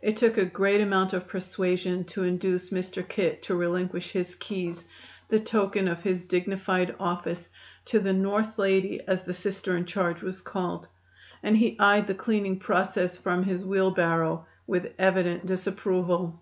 [0.00, 3.06] It took a great amount of persuasion to induce "Mr.
[3.06, 4.82] Kit" to relinquish his keys,
[5.28, 7.50] the token of his dignified office,
[7.84, 10.88] to the "North lady," as the Sister in charge was called,
[11.42, 16.40] and he eyed the cleaning process from his wheelbarrow with evident disapproval.